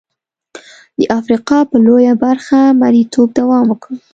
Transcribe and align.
د 0.99 1.01
افریقا 1.19 1.59
په 1.69 1.75
لویه 1.85 2.13
برخه 2.23 2.59
مریتوب 2.81 3.27
دوام 3.39 3.65
وکړ. 3.69 3.93